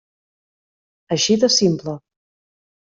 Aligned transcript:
Així 1.17 1.39
de 1.45 1.53
simple. 1.59 1.97